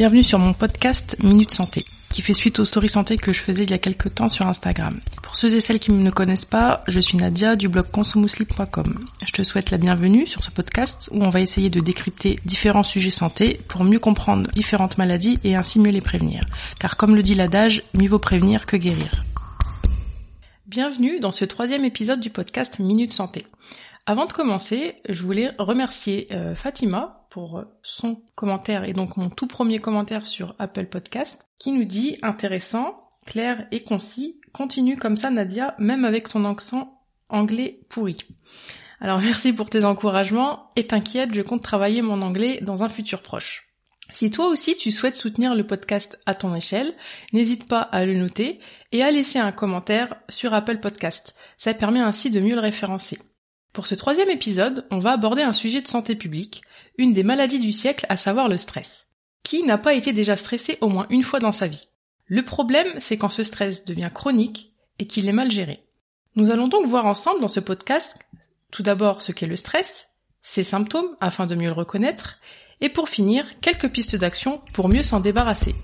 Bienvenue 0.00 0.22
sur 0.22 0.38
mon 0.38 0.54
podcast 0.54 1.14
Minute 1.22 1.50
Santé, 1.50 1.84
qui 2.08 2.22
fait 2.22 2.32
suite 2.32 2.58
aux 2.58 2.64
stories 2.64 2.88
santé 2.88 3.18
que 3.18 3.34
je 3.34 3.40
faisais 3.42 3.64
il 3.64 3.70
y 3.70 3.74
a 3.74 3.78
quelques 3.78 4.14
temps 4.14 4.30
sur 4.30 4.46
Instagram. 4.46 4.98
Pour 5.22 5.36
ceux 5.36 5.54
et 5.54 5.60
celles 5.60 5.78
qui 5.78 5.92
ne 5.92 6.02
me 6.02 6.10
connaissent 6.10 6.46
pas, 6.46 6.80
je 6.88 7.00
suis 7.00 7.18
Nadia 7.18 7.54
du 7.54 7.68
blog 7.68 7.90
consumousli.com. 7.90 8.94
Je 9.26 9.30
te 9.30 9.42
souhaite 9.42 9.70
la 9.70 9.76
bienvenue 9.76 10.26
sur 10.26 10.42
ce 10.42 10.50
podcast 10.50 11.10
où 11.12 11.22
on 11.22 11.28
va 11.28 11.42
essayer 11.42 11.68
de 11.68 11.80
décrypter 11.80 12.38
différents 12.46 12.82
sujets 12.82 13.10
santé 13.10 13.60
pour 13.68 13.84
mieux 13.84 13.98
comprendre 13.98 14.50
différentes 14.52 14.96
maladies 14.96 15.36
et 15.44 15.54
ainsi 15.54 15.78
mieux 15.78 15.90
les 15.90 16.00
prévenir. 16.00 16.40
Car 16.78 16.96
comme 16.96 17.14
le 17.14 17.22
dit 17.22 17.34
l'adage, 17.34 17.82
mieux 17.92 18.08
vaut 18.08 18.18
prévenir 18.18 18.64
que 18.64 18.78
guérir. 18.78 19.10
Bienvenue 20.64 21.20
dans 21.20 21.30
ce 21.30 21.44
troisième 21.44 21.84
épisode 21.84 22.20
du 22.20 22.30
podcast 22.30 22.78
Minute 22.78 23.10
Santé. 23.10 23.46
Avant 24.06 24.24
de 24.24 24.32
commencer, 24.32 24.94
je 25.06 25.22
voulais 25.22 25.50
remercier 25.58 26.26
euh, 26.32 26.54
Fatima 26.54 27.19
pour 27.30 27.64
son 27.82 28.22
commentaire 28.34 28.84
et 28.84 28.92
donc 28.92 29.16
mon 29.16 29.30
tout 29.30 29.46
premier 29.46 29.78
commentaire 29.78 30.26
sur 30.26 30.54
Apple 30.58 30.86
Podcast 30.86 31.46
qui 31.58 31.72
nous 31.72 31.84
dit 31.84 32.18
intéressant, 32.22 33.08
clair 33.24 33.66
et 33.70 33.84
concis, 33.84 34.40
continue 34.52 34.96
comme 34.96 35.16
ça 35.16 35.30
Nadia, 35.30 35.74
même 35.78 36.04
avec 36.04 36.28
ton 36.28 36.44
accent 36.44 37.00
anglais 37.28 37.80
pourri. 37.88 38.18
Alors 39.00 39.18
merci 39.20 39.52
pour 39.52 39.70
tes 39.70 39.84
encouragements 39.84 40.72
et 40.76 40.86
t'inquiète, 40.86 41.32
je 41.32 41.42
compte 41.42 41.62
travailler 41.62 42.02
mon 42.02 42.20
anglais 42.20 42.58
dans 42.62 42.82
un 42.82 42.88
futur 42.88 43.22
proche. 43.22 43.68
Si 44.12 44.30
toi 44.30 44.48
aussi 44.48 44.76
tu 44.76 44.90
souhaites 44.90 45.16
soutenir 45.16 45.54
le 45.54 45.64
podcast 45.64 46.18
à 46.26 46.34
ton 46.34 46.54
échelle, 46.54 46.94
n'hésite 47.32 47.68
pas 47.68 47.80
à 47.80 48.04
le 48.04 48.14
noter 48.14 48.58
et 48.90 49.04
à 49.04 49.10
laisser 49.12 49.38
un 49.38 49.52
commentaire 49.52 50.16
sur 50.28 50.52
Apple 50.52 50.78
Podcast. 50.78 51.36
Ça 51.58 51.74
permet 51.74 52.00
ainsi 52.00 52.30
de 52.30 52.40
mieux 52.40 52.56
le 52.56 52.60
référencer. 52.60 53.18
Pour 53.72 53.86
ce 53.86 53.94
troisième 53.94 54.30
épisode, 54.30 54.84
on 54.90 54.98
va 54.98 55.12
aborder 55.12 55.42
un 55.42 55.52
sujet 55.52 55.80
de 55.80 55.86
santé 55.86 56.16
publique, 56.16 56.62
une 56.98 57.12
des 57.12 57.22
maladies 57.22 57.58
du 57.58 57.72
siècle, 57.72 58.06
à 58.08 58.16
savoir 58.16 58.48
le 58.48 58.56
stress. 58.56 59.08
Qui 59.42 59.62
n'a 59.62 59.78
pas 59.78 59.94
été 59.94 60.12
déjà 60.12 60.36
stressé 60.36 60.78
au 60.80 60.88
moins 60.88 61.06
une 61.10 61.22
fois 61.22 61.40
dans 61.40 61.52
sa 61.52 61.68
vie? 61.68 61.88
Le 62.26 62.44
problème, 62.44 62.88
c'est 63.00 63.18
quand 63.18 63.28
ce 63.28 63.42
stress 63.42 63.84
devient 63.84 64.10
chronique 64.12 64.72
et 64.98 65.06
qu'il 65.06 65.28
est 65.28 65.32
mal 65.32 65.50
géré. 65.50 65.84
Nous 66.36 66.50
allons 66.50 66.68
donc 66.68 66.86
voir 66.86 67.06
ensemble 67.06 67.40
dans 67.40 67.48
ce 67.48 67.60
podcast 67.60 68.18
tout 68.70 68.82
d'abord 68.82 69.20
ce 69.20 69.32
qu'est 69.32 69.46
le 69.46 69.56
stress, 69.56 70.08
ses 70.42 70.64
symptômes 70.64 71.16
afin 71.20 71.46
de 71.46 71.54
mieux 71.54 71.66
le 71.66 71.72
reconnaître, 71.72 72.38
et 72.80 72.88
pour 72.88 73.08
finir, 73.08 73.60
quelques 73.60 73.90
pistes 73.90 74.16
d'action 74.16 74.62
pour 74.72 74.88
mieux 74.88 75.02
s'en 75.02 75.20
débarrasser. 75.20 75.74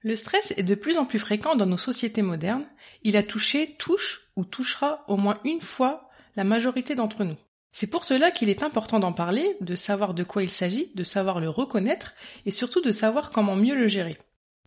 Le 0.00 0.16
stress 0.16 0.52
est 0.56 0.62
de 0.62 0.74
plus 0.74 0.98
en 0.98 1.06
plus 1.06 1.18
fréquent 1.18 1.54
dans 1.54 1.66
nos 1.66 1.78
sociétés 1.78 2.22
modernes. 2.22 2.66
Il 3.02 3.16
a 3.16 3.22
touché, 3.22 3.74
touche 3.78 4.30
ou 4.36 4.44
touchera 4.44 5.04
au 5.08 5.16
moins 5.16 5.38
une 5.44 5.62
fois 5.62 6.10
la 6.36 6.44
majorité 6.44 6.94
d'entre 6.94 7.24
nous. 7.24 7.36
C'est 7.76 7.88
pour 7.88 8.04
cela 8.04 8.30
qu'il 8.30 8.50
est 8.50 8.62
important 8.62 9.00
d'en 9.00 9.12
parler, 9.12 9.56
de 9.60 9.74
savoir 9.74 10.14
de 10.14 10.22
quoi 10.22 10.44
il 10.44 10.48
s'agit, 10.48 10.92
de 10.94 11.02
savoir 11.02 11.40
le 11.40 11.50
reconnaître 11.50 12.14
et 12.46 12.52
surtout 12.52 12.80
de 12.80 12.92
savoir 12.92 13.32
comment 13.32 13.56
mieux 13.56 13.74
le 13.74 13.88
gérer. 13.88 14.16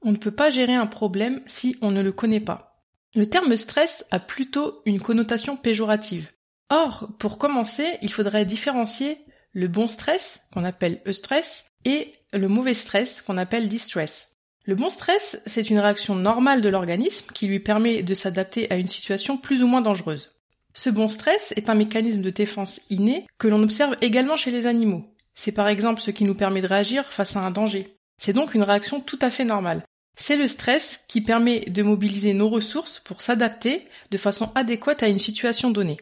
On 0.02 0.12
ne 0.12 0.18
peut 0.18 0.30
pas 0.30 0.50
gérer 0.50 0.76
un 0.76 0.88
problème 0.88 1.42
si 1.48 1.78
on 1.82 1.90
ne 1.90 2.04
le 2.04 2.12
connaît 2.12 2.42
pas. 2.42 2.84
Le 3.16 3.30
terme 3.30 3.56
stress 3.56 4.06
a 4.12 4.20
plutôt 4.20 4.82
une 4.86 5.00
connotation 5.00 5.56
péjorative. 5.56 6.30
Or, 6.70 7.08
pour 7.18 7.38
commencer, 7.38 7.98
il 8.02 8.12
faudrait 8.12 8.46
différencier 8.46 9.18
le 9.54 9.70
bon 9.70 9.88
stress, 9.88 10.42
qu'on 10.52 10.66
appelle 10.66 11.02
eustress, 11.08 11.66
et 11.86 12.12
le 12.34 12.50
mauvais 12.50 12.74
stress, 12.74 13.22
qu'on 13.22 13.38
appelle 13.38 13.70
distress. 13.70 14.28
Le 14.66 14.76
bon 14.76 14.90
stress, 14.90 15.42
c'est 15.46 15.70
une 15.70 15.80
réaction 15.80 16.14
normale 16.14 16.60
de 16.60 16.68
l'organisme 16.68 17.32
qui 17.34 17.48
lui 17.48 17.62
permet 17.62 18.04
de 18.04 18.14
s'adapter 18.14 18.70
à 18.70 18.76
une 18.76 18.90
situation 18.90 19.38
plus 19.38 19.64
ou 19.64 19.68
moins 19.68 19.80
dangereuse. 19.80 20.37
Ce 20.80 20.92
bon 20.92 21.10
stress 21.10 21.56
est 21.56 21.70
un 21.70 21.76
mécanisme 21.76 22.22
de 22.22 22.30
défense 22.30 22.80
inné 22.92 23.26
que 23.40 23.48
l'on 23.48 23.64
observe 23.64 23.98
également 24.02 24.36
chez 24.36 24.52
les 24.52 24.68
animaux. 24.68 25.12
C'est 25.34 25.52
par 25.52 25.70
exemple 25.70 26.02
ce 26.02 26.12
qui 26.12 26.24
nous 26.24 26.36
permet 26.36 26.62
de 26.62 26.68
réagir 26.68 27.12
face 27.12 27.36
à 27.36 27.40
un 27.40 27.50
danger. 27.50 27.96
C'est 28.22 28.34
donc 28.34 28.54
une 28.54 28.64
réaction 28.64 29.02
tout 29.02 29.18
à 29.24 29.32
fait 29.32 29.44
normale. 29.44 29.82
C'est 30.20 30.36
le 30.36 30.48
stress 30.48 31.04
qui 31.08 31.22
permet 31.22 31.62
de 31.62 31.82
mobiliser 31.82 32.34
nos 32.34 32.48
ressources 32.48 33.00
pour 33.00 33.24
s'adapter 33.24 33.88
de 34.12 34.18
façon 34.18 34.52
adéquate 34.54 35.02
à 35.02 35.08
une 35.08 35.18
situation 35.18 35.72
donnée. 35.72 35.98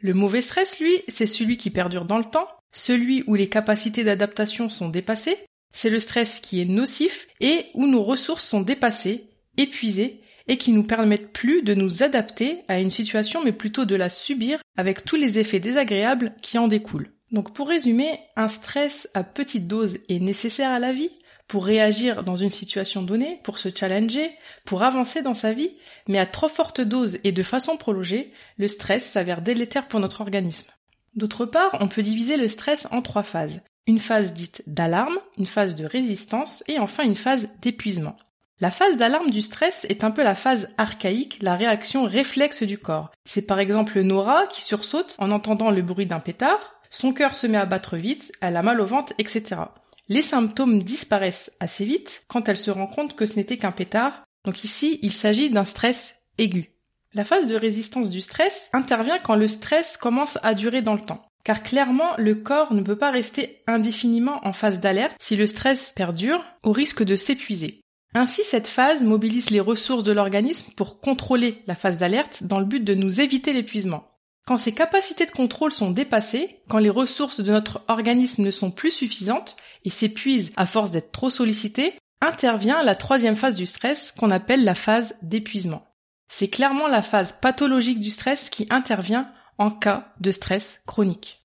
Le 0.00 0.14
mauvais 0.14 0.42
stress, 0.42 0.80
lui, 0.80 1.02
c'est 1.06 1.26
celui 1.26 1.58
qui 1.58 1.68
perdure 1.68 2.06
dans 2.06 2.18
le 2.18 2.24
temps, 2.24 2.48
celui 2.72 3.24
où 3.26 3.34
les 3.34 3.50
capacités 3.50 4.04
d'adaptation 4.04 4.70
sont 4.70 4.88
dépassées, 4.88 5.38
c'est 5.74 5.90
le 5.90 6.00
stress 6.00 6.40
qui 6.40 6.62
est 6.62 6.66
nocif 6.66 7.26
et 7.40 7.66
où 7.74 7.86
nos 7.86 8.02
ressources 8.02 8.48
sont 8.48 8.62
dépassées, 8.62 9.28
épuisées 9.58 10.22
et 10.46 10.58
qui 10.58 10.72
nous 10.72 10.84
permettent 10.84 11.32
plus 11.32 11.62
de 11.62 11.74
nous 11.74 12.02
adapter 12.02 12.62
à 12.68 12.80
une 12.80 12.90
situation 12.90 13.42
mais 13.44 13.52
plutôt 13.52 13.84
de 13.84 13.96
la 13.96 14.10
subir 14.10 14.60
avec 14.76 15.04
tous 15.04 15.16
les 15.16 15.38
effets 15.38 15.60
désagréables 15.60 16.34
qui 16.42 16.58
en 16.58 16.68
découlent. 16.68 17.12
Donc 17.30 17.52
pour 17.52 17.68
résumer, 17.68 18.20
un 18.36 18.48
stress 18.48 19.08
à 19.14 19.24
petite 19.24 19.66
dose 19.66 19.98
est 20.08 20.20
nécessaire 20.20 20.70
à 20.70 20.78
la 20.78 20.92
vie 20.92 21.10
pour 21.48 21.66
réagir 21.66 22.24
dans 22.24 22.36
une 22.36 22.50
situation 22.50 23.02
donnée, 23.02 23.40
pour 23.44 23.58
se 23.58 23.68
challenger, 23.74 24.30
pour 24.64 24.82
avancer 24.82 25.20
dans 25.22 25.34
sa 25.34 25.52
vie, 25.52 25.72
mais 26.08 26.18
à 26.18 26.26
trop 26.26 26.48
forte 26.48 26.80
dose 26.80 27.18
et 27.24 27.32
de 27.32 27.42
façon 27.42 27.76
prolongée, 27.76 28.32
le 28.56 28.68
stress 28.68 29.04
s'avère 29.04 29.42
délétère 29.42 29.88
pour 29.88 30.00
notre 30.00 30.20
organisme. 30.20 30.70
D'autre 31.14 31.46
part, 31.46 31.76
on 31.80 31.88
peut 31.88 32.02
diviser 32.02 32.36
le 32.36 32.48
stress 32.48 32.88
en 32.90 33.02
trois 33.02 33.22
phases. 33.22 33.60
Une 33.86 33.98
phase 33.98 34.32
dite 34.32 34.62
d'alarme, 34.66 35.18
une 35.36 35.46
phase 35.46 35.76
de 35.76 35.84
résistance 35.84 36.64
et 36.66 36.78
enfin 36.78 37.04
une 37.04 37.14
phase 37.14 37.48
d'épuisement. 37.60 38.16
La 38.64 38.70
phase 38.70 38.96
d'alarme 38.96 39.28
du 39.28 39.42
stress 39.42 39.84
est 39.90 40.04
un 40.04 40.10
peu 40.10 40.22
la 40.22 40.34
phase 40.34 40.70
archaïque, 40.78 41.36
la 41.42 41.54
réaction 41.54 42.04
réflexe 42.04 42.62
du 42.62 42.78
corps. 42.78 43.10
C'est 43.26 43.42
par 43.42 43.58
exemple 43.58 44.00
Nora 44.00 44.46
qui 44.46 44.62
sursaute 44.62 45.16
en 45.18 45.32
entendant 45.32 45.70
le 45.70 45.82
bruit 45.82 46.06
d'un 46.06 46.18
pétard, 46.18 46.80
son 46.88 47.12
cœur 47.12 47.36
se 47.36 47.46
met 47.46 47.58
à 47.58 47.66
battre 47.66 47.98
vite, 47.98 48.32
elle 48.40 48.56
a 48.56 48.62
mal 48.62 48.80
au 48.80 48.86
ventre, 48.86 49.12
etc. 49.18 49.60
Les 50.08 50.22
symptômes 50.22 50.82
disparaissent 50.82 51.52
assez 51.60 51.84
vite 51.84 52.22
quand 52.26 52.48
elle 52.48 52.56
se 52.56 52.70
rend 52.70 52.86
compte 52.86 53.16
que 53.16 53.26
ce 53.26 53.36
n'était 53.36 53.58
qu'un 53.58 53.70
pétard, 53.70 54.24
donc 54.46 54.64
ici 54.64 54.98
il 55.02 55.12
s'agit 55.12 55.50
d'un 55.50 55.66
stress 55.66 56.14
aigu. 56.38 56.70
La 57.12 57.26
phase 57.26 57.48
de 57.48 57.56
résistance 57.56 58.08
du 58.08 58.22
stress 58.22 58.70
intervient 58.72 59.18
quand 59.18 59.36
le 59.36 59.46
stress 59.46 59.98
commence 59.98 60.38
à 60.42 60.54
durer 60.54 60.80
dans 60.80 60.94
le 60.94 61.02
temps. 61.02 61.26
Car 61.44 61.62
clairement, 61.62 62.14
le 62.16 62.34
corps 62.34 62.72
ne 62.72 62.80
peut 62.80 62.96
pas 62.96 63.10
rester 63.10 63.62
indéfiniment 63.66 64.40
en 64.46 64.54
phase 64.54 64.80
d'alerte 64.80 65.16
si 65.20 65.36
le 65.36 65.46
stress 65.46 65.92
perdure, 65.94 66.42
au 66.62 66.72
risque 66.72 67.02
de 67.02 67.16
s'épuiser. 67.16 67.83
Ainsi, 68.14 68.42
cette 68.44 68.68
phase 68.68 69.02
mobilise 69.02 69.50
les 69.50 69.60
ressources 69.60 70.04
de 70.04 70.12
l'organisme 70.12 70.72
pour 70.76 71.00
contrôler 71.00 71.62
la 71.66 71.74
phase 71.74 71.98
d'alerte 71.98 72.44
dans 72.44 72.60
le 72.60 72.64
but 72.64 72.82
de 72.82 72.94
nous 72.94 73.20
éviter 73.20 73.52
l'épuisement. 73.52 74.04
Quand 74.46 74.58
ces 74.58 74.72
capacités 74.72 75.26
de 75.26 75.30
contrôle 75.30 75.72
sont 75.72 75.90
dépassées, 75.90 76.60
quand 76.68 76.78
les 76.78 76.90
ressources 76.90 77.40
de 77.40 77.50
notre 77.50 77.82
organisme 77.88 78.42
ne 78.42 78.50
sont 78.50 78.70
plus 78.70 78.90
suffisantes 78.90 79.56
et 79.84 79.90
s'épuisent 79.90 80.52
à 80.56 80.66
force 80.66 80.90
d'être 80.90 81.12
trop 81.12 81.30
sollicitées, 81.30 81.94
intervient 82.20 82.82
la 82.82 82.94
troisième 82.94 83.36
phase 83.36 83.56
du 83.56 83.66
stress 83.66 84.12
qu'on 84.12 84.30
appelle 84.30 84.64
la 84.64 84.74
phase 84.74 85.14
d'épuisement. 85.22 85.86
C'est 86.28 86.48
clairement 86.48 86.88
la 86.88 87.02
phase 87.02 87.38
pathologique 87.40 88.00
du 88.00 88.10
stress 88.10 88.50
qui 88.50 88.66
intervient 88.70 89.32
en 89.58 89.70
cas 89.70 90.12
de 90.20 90.30
stress 90.30 90.80
chronique. 90.86 91.42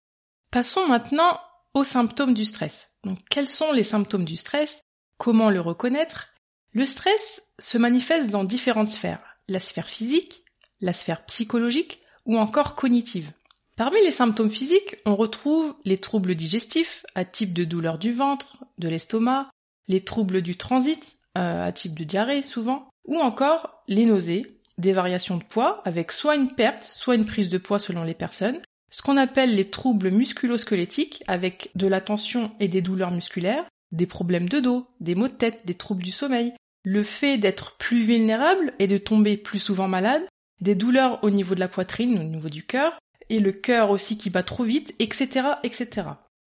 Passons 0.51 0.87
maintenant 0.87 1.39
aux 1.73 1.83
symptômes 1.83 2.33
du 2.33 2.45
stress. 2.45 2.91
Donc, 3.03 3.19
quels 3.29 3.47
sont 3.47 3.71
les 3.71 3.83
symptômes 3.83 4.25
du 4.25 4.35
stress? 4.35 4.81
Comment 5.17 5.49
le 5.49 5.61
reconnaître? 5.61 6.27
Le 6.71 6.85
stress 6.85 7.41
se 7.57 7.77
manifeste 7.77 8.29
dans 8.29 8.43
différentes 8.43 8.89
sphères, 8.89 9.21
la 9.47 9.59
sphère 9.59 9.89
physique, 9.89 10.43
la 10.81 10.93
sphère 10.93 11.25
psychologique 11.25 12.01
ou 12.25 12.37
encore 12.37 12.75
cognitive. 12.75 13.31
Parmi 13.75 14.01
les 14.03 14.11
symptômes 14.11 14.51
physiques, 14.51 14.97
on 15.05 15.15
retrouve 15.15 15.75
les 15.85 15.97
troubles 15.97 16.35
digestifs 16.35 17.05
à 17.15 17.25
type 17.25 17.53
de 17.53 17.63
douleur 17.63 17.97
du 17.97 18.11
ventre, 18.11 18.65
de 18.77 18.89
l'estomac, 18.89 19.49
les 19.87 20.03
troubles 20.03 20.41
du 20.41 20.57
transit 20.57 21.17
euh, 21.37 21.63
à 21.63 21.71
type 21.71 21.97
de 21.97 22.03
diarrhée 22.03 22.43
souvent, 22.43 22.89
ou 23.05 23.17
encore 23.17 23.83
les 23.87 24.05
nausées, 24.05 24.59
des 24.77 24.93
variations 24.93 25.37
de 25.37 25.43
poids 25.43 25.81
avec 25.85 26.11
soit 26.11 26.35
une 26.35 26.53
perte, 26.55 26.83
soit 26.83 27.15
une 27.15 27.25
prise 27.25 27.49
de 27.49 27.57
poids 27.57 27.79
selon 27.79 28.03
les 28.03 28.13
personnes, 28.13 28.61
ce 28.89 29.01
qu'on 29.01 29.17
appelle 29.17 29.55
les 29.55 29.69
troubles 29.69 30.09
musculo-squelettiques 30.09 31.23
avec 31.27 31.69
de 31.75 31.87
la 31.87 32.01
tension 32.01 32.51
et 32.59 32.67
des 32.67 32.81
douleurs 32.81 33.11
musculaires, 33.11 33.65
des 33.91 34.05
problèmes 34.05 34.49
de 34.49 34.59
dos, 34.59 34.87
des 34.99 35.15
maux 35.15 35.27
de 35.27 35.33
tête, 35.33 35.65
des 35.65 35.73
troubles 35.73 36.03
du 36.03 36.11
sommeil, 36.11 36.53
le 36.83 37.03
fait 37.03 37.37
d'être 37.37 37.77
plus 37.77 38.03
vulnérable 38.03 38.73
et 38.79 38.87
de 38.87 38.97
tomber 38.97 39.37
plus 39.37 39.59
souvent 39.59 39.87
malade, 39.87 40.23
des 40.61 40.75
douleurs 40.75 41.23
au 41.23 41.29
niveau 41.29 41.55
de 41.55 41.59
la 41.59 41.67
poitrine, 41.67 42.19
au 42.19 42.23
niveau 42.23 42.49
du 42.49 42.63
cœur, 42.63 42.99
et 43.29 43.39
le 43.39 43.51
cœur 43.51 43.91
aussi 43.91 44.17
qui 44.17 44.29
bat 44.29 44.43
trop 44.43 44.63
vite, 44.63 44.95
etc., 44.99 45.47
etc. 45.63 46.07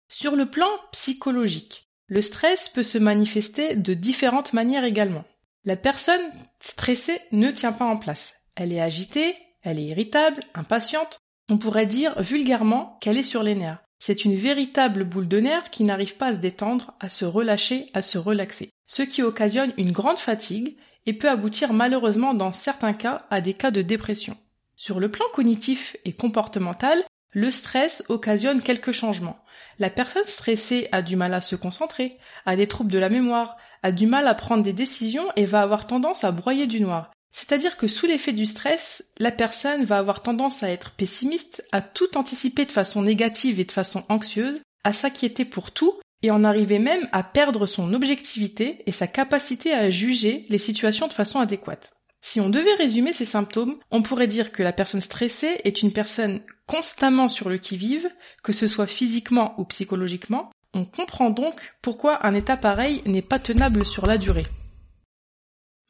Sur 0.07 0.35
le 0.35 0.45
plan 0.45 0.69
psychologique, 0.91 1.87
le 2.07 2.21
stress 2.21 2.69
peut 2.69 2.83
se 2.83 2.97
manifester 2.97 3.75
de 3.75 3.93
différentes 3.93 4.53
manières 4.53 4.83
également. 4.83 5.23
La 5.65 5.75
personne 5.75 6.31
stressée 6.59 7.21
ne 7.31 7.51
tient 7.51 7.73
pas 7.73 7.85
en 7.85 7.97
place. 7.97 8.35
Elle 8.55 8.71
est 8.71 8.81
agitée, 8.81 9.35
elle 9.61 9.79
est 9.79 9.85
irritable, 9.85 10.41
impatiente. 10.53 11.19
On 11.49 11.57
pourrait 11.57 11.85
dire 11.85 12.21
vulgairement 12.21 12.97
qu'elle 13.01 13.17
est 13.17 13.23
sur 13.23 13.43
les 13.43 13.55
nerfs. 13.55 13.83
C'est 13.99 14.25
une 14.25 14.35
véritable 14.35 15.03
boule 15.03 15.27
de 15.27 15.39
nerfs 15.39 15.69
qui 15.69 15.83
n'arrive 15.83 16.15
pas 16.15 16.27
à 16.27 16.33
se 16.33 16.39
détendre, 16.39 16.93
à 16.99 17.09
se 17.09 17.25
relâcher, 17.25 17.87
à 17.93 18.01
se 18.01 18.17
relaxer, 18.17 18.69
ce 18.87 19.01
qui 19.01 19.21
occasionne 19.21 19.73
une 19.77 19.91
grande 19.91 20.17
fatigue 20.17 20.77
et 21.05 21.13
peut 21.13 21.29
aboutir 21.29 21.73
malheureusement 21.73 22.33
dans 22.33 22.53
certains 22.53 22.93
cas 22.93 23.25
à 23.29 23.41
des 23.41 23.53
cas 23.53 23.71
de 23.71 23.81
dépression. 23.81 24.37
Sur 24.75 24.99
le 24.99 25.11
plan 25.11 25.25
cognitif 25.33 25.97
et 26.05 26.13
comportemental, 26.13 27.03
Le 27.31 27.51
stress 27.51 28.03
occasionne 28.09 28.61
quelques 28.61 28.91
changements. 28.91 29.37
La 29.77 29.91
personne 29.91 30.25
stressée 30.25 30.87
a 30.91 31.03
du 31.03 31.15
mal 31.15 31.35
à 31.35 31.41
se 31.41 31.55
concentrer, 31.55 32.17
a 32.47 32.55
des 32.55 32.67
troubles 32.67 32.91
de 32.91 32.97
la 32.97 33.09
mémoire, 33.09 33.55
a 33.83 33.91
du 33.91 34.07
mal 34.07 34.27
à 34.27 34.33
prendre 34.33 34.63
des 34.63 34.73
décisions 34.73 35.27
et 35.35 35.45
va 35.45 35.61
avoir 35.61 35.85
tendance 35.85 36.23
à 36.23 36.31
broyer 36.31 36.65
du 36.65 36.81
noir. 36.81 37.11
C'est-à-dire 37.31 37.77
que 37.77 37.87
sous 37.87 38.05
l'effet 38.05 38.33
du 38.33 38.45
stress, 38.45 39.03
la 39.17 39.31
personne 39.31 39.85
va 39.85 39.97
avoir 39.97 40.21
tendance 40.21 40.63
à 40.63 40.69
être 40.69 40.91
pessimiste, 40.91 41.63
à 41.71 41.81
tout 41.81 42.17
anticiper 42.17 42.65
de 42.65 42.71
façon 42.71 43.01
négative 43.01 43.59
et 43.59 43.65
de 43.65 43.71
façon 43.71 44.03
anxieuse, 44.09 44.61
à 44.83 44.93
s'inquiéter 44.93 45.45
pour 45.45 45.71
tout 45.71 45.99
et 46.21 46.31
en 46.31 46.43
arriver 46.43 46.79
même 46.79 47.07
à 47.11 47.23
perdre 47.23 47.65
son 47.65 47.93
objectivité 47.93 48.83
et 48.85 48.91
sa 48.91 49.07
capacité 49.07 49.73
à 49.73 49.89
juger 49.89 50.45
les 50.49 50.57
situations 50.57 51.07
de 51.07 51.13
façon 51.13 51.39
adéquate. 51.39 51.91
Si 52.21 52.41
on 52.41 52.49
devait 52.49 52.73
résumer 52.73 53.13
ces 53.13 53.25
symptômes, 53.25 53.77
on 53.91 54.01
pourrait 54.01 54.27
dire 54.27 54.51
que 54.51 54.63
la 54.63 54.73
personne 54.73 54.99
stressée 54.99 55.61
est 55.63 55.81
une 55.81 55.93
personne 55.93 56.41
constamment 56.67 57.29
sur 57.29 57.49
le 57.49 57.57
qui-vive, 57.57 58.09
que 58.43 58.51
ce 58.51 58.67
soit 58.67 58.87
physiquement 58.87 59.55
ou 59.57 59.63
psychologiquement. 59.65 60.51
On 60.73 60.85
comprend 60.85 61.29
donc 61.29 61.73
pourquoi 61.81 62.25
un 62.27 62.33
état 62.33 62.57
pareil 62.57 63.01
n'est 63.05 63.21
pas 63.21 63.39
tenable 63.39 63.85
sur 63.85 64.05
la 64.05 64.17
durée. 64.17 64.45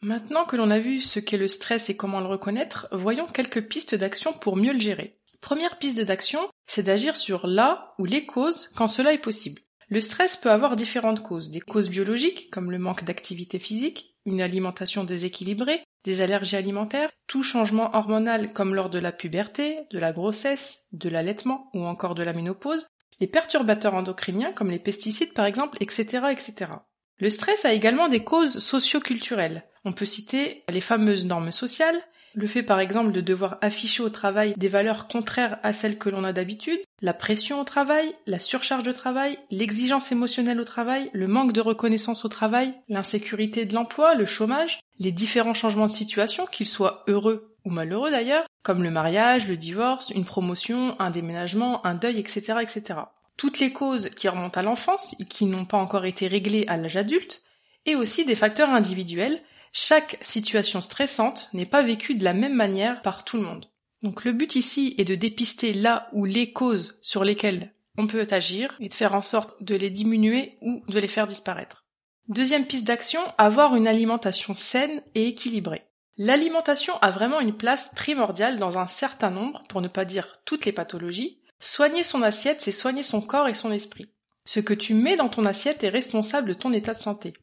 Maintenant 0.01 0.45
que 0.45 0.55
l'on 0.55 0.71
a 0.71 0.79
vu 0.79 1.01
ce 1.01 1.19
qu'est 1.19 1.37
le 1.37 1.49
stress 1.49 1.89
et 1.89 1.97
comment 1.97 2.21
le 2.21 2.27
reconnaître, 2.27 2.87
voyons 2.93 3.27
quelques 3.27 3.67
pistes 3.67 3.95
d'action 3.95 4.31
pour 4.31 4.55
mieux 4.55 4.71
le 4.71 4.79
gérer. 4.79 5.17
Première 5.41 5.77
piste 5.77 5.99
d'action, 5.99 6.39
c'est 6.67 6.83
d'agir 6.83 7.17
sur 7.17 7.47
la 7.47 7.93
ou 7.97 8.05
les 8.05 8.25
causes 8.25 8.69
quand 8.75 8.87
cela 8.87 9.13
est 9.13 9.17
possible. 9.17 9.61
Le 9.89 9.99
stress 9.99 10.37
peut 10.37 10.51
avoir 10.51 10.77
différentes 10.77 11.21
causes, 11.21 11.49
des 11.49 11.59
causes 11.59 11.89
biologiques 11.89 12.49
comme 12.49 12.71
le 12.71 12.79
manque 12.79 13.03
d'activité 13.03 13.59
physique, 13.59 14.15
une 14.25 14.41
alimentation 14.41 15.03
déséquilibrée, 15.03 15.83
des 16.05 16.21
allergies 16.21 16.55
alimentaires, 16.55 17.11
tout 17.27 17.43
changement 17.43 17.93
hormonal 17.93 18.53
comme 18.53 18.75
lors 18.75 18.89
de 18.89 18.99
la 18.99 19.11
puberté, 19.11 19.79
de 19.91 19.99
la 19.99 20.13
grossesse, 20.13 20.85
de 20.93 21.09
l'allaitement 21.09 21.69
ou 21.73 21.83
encore 21.83 22.15
de 22.15 22.23
la 22.23 22.33
ménopause, 22.33 22.87
les 23.19 23.27
perturbateurs 23.27 23.95
endocriniens 23.95 24.53
comme 24.53 24.71
les 24.71 24.79
pesticides 24.79 25.33
par 25.33 25.45
exemple, 25.45 25.77
etc., 25.81 26.27
etc. 26.31 26.71
Le 27.19 27.29
stress 27.29 27.65
a 27.65 27.73
également 27.73 28.07
des 28.07 28.23
causes 28.23 28.59
socio-culturelles. 28.59 29.63
On 29.83 29.91
peut 29.91 30.05
citer 30.05 30.63
les 30.69 30.81
fameuses 30.81 31.25
normes 31.25 31.51
sociales, 31.51 31.99
le 32.33 32.47
fait 32.47 32.63
par 32.63 32.79
exemple 32.79 33.11
de 33.11 33.21
devoir 33.21 33.57
afficher 33.61 34.03
au 34.03 34.09
travail 34.09 34.53
des 34.55 34.67
valeurs 34.67 35.07
contraires 35.07 35.59
à 35.63 35.73
celles 35.73 35.97
que 35.97 36.09
l'on 36.09 36.23
a 36.23 36.31
d'habitude, 36.31 36.79
la 37.01 37.13
pression 37.13 37.59
au 37.59 37.63
travail, 37.63 38.15
la 38.25 38.39
surcharge 38.39 38.83
de 38.83 38.91
travail, 38.91 39.37
l'exigence 39.51 40.11
émotionnelle 40.11 40.61
au 40.61 40.65
travail, 40.65 41.09
le 41.13 41.27
manque 41.27 41.51
de 41.51 41.61
reconnaissance 41.61 42.23
au 42.23 42.29
travail, 42.29 42.73
l'insécurité 42.87 43.65
de 43.65 43.73
l'emploi, 43.73 44.15
le 44.15 44.25
chômage, 44.25 44.79
les 44.99 45.11
différents 45.11 45.53
changements 45.53 45.87
de 45.87 45.91
situation, 45.91 46.45
qu'ils 46.45 46.67
soient 46.67 47.03
heureux 47.07 47.55
ou 47.65 47.69
malheureux 47.69 48.11
d'ailleurs, 48.11 48.45
comme 48.63 48.83
le 48.83 48.91
mariage, 48.91 49.47
le 49.47 49.57
divorce, 49.57 50.11
une 50.11 50.25
promotion, 50.25 50.95
un 50.99 51.09
déménagement, 51.09 51.85
un 51.85 51.95
deuil, 51.95 52.19
etc., 52.19 52.55
etc. 52.61 52.99
Toutes 53.39 53.59
les 53.59 53.71
causes 53.71 54.09
qui 54.09 54.27
remontent 54.27 54.59
à 54.59 54.63
l'enfance 54.63 55.15
et 55.17 55.23
qui 55.23 55.45
n'ont 55.45 55.63
pas 55.63 55.77
encore 55.77 56.03
été 56.03 56.27
réglées 56.27 56.65
à 56.67 56.75
l'âge 56.75 56.97
adulte, 56.97 57.41
et 57.85 57.95
aussi 57.95 58.25
des 58.25 58.35
facteurs 58.35 58.69
individuels 58.69 59.41
chaque 59.71 60.17
situation 60.19 60.81
stressante 60.81 61.47
n'est 61.53 61.65
pas 61.65 61.81
vécue 61.81 62.15
de 62.15 62.25
la 62.25 62.33
même 62.33 62.53
manière 62.53 63.01
par 63.01 63.23
tout 63.23 63.37
le 63.37 63.43
monde. 63.43 63.69
Donc 64.03 64.25
le 64.25 64.33
but 64.33 64.57
ici 64.57 64.93
est 64.97 65.05
de 65.05 65.15
dépister 65.15 65.73
là 65.73 66.09
où 66.11 66.25
les 66.25 66.51
causes 66.51 66.99
sur 67.01 67.23
lesquelles 67.23 67.73
on 67.97 68.07
peut 68.07 68.27
agir 68.29 68.75
et 68.81 68.89
de 68.89 68.93
faire 68.93 69.15
en 69.15 69.21
sorte 69.21 69.63
de 69.63 69.75
les 69.75 69.89
diminuer 69.89 70.51
ou 70.61 70.83
de 70.89 70.99
les 70.99 71.07
faire 71.07 71.25
disparaître. 71.25 71.85
Deuxième 72.27 72.65
piste 72.65 72.87
d'action, 72.87 73.21
avoir 73.37 73.73
une 73.77 73.87
alimentation 73.87 74.53
saine 74.53 75.01
et 75.15 75.29
équilibrée. 75.29 75.85
L'alimentation 76.17 76.97
a 76.97 77.09
vraiment 77.09 77.39
une 77.39 77.55
place 77.55 77.89
primordiale 77.95 78.59
dans 78.59 78.77
un 78.77 78.87
certain 78.87 79.31
nombre, 79.31 79.63
pour 79.69 79.79
ne 79.79 79.87
pas 79.87 80.03
dire 80.03 80.41
toutes 80.43 80.65
les 80.65 80.73
pathologies. 80.73 81.38
Soigner 81.59 82.03
son 82.03 82.21
assiette, 82.21 82.61
c'est 82.61 82.71
soigner 82.71 83.03
son 83.03 83.21
corps 83.21 83.47
et 83.47 83.53
son 83.53 83.71
esprit. 83.71 84.09
Ce 84.45 84.59
que 84.59 84.73
tu 84.73 84.93
mets 84.93 85.17
dans 85.17 85.29
ton 85.29 85.45
assiette 85.45 85.83
est 85.83 85.89
responsable 85.89 86.49
de 86.49 86.53
ton 86.53 86.73
état 86.73 86.93
de 86.93 86.99
santé. 86.99 87.33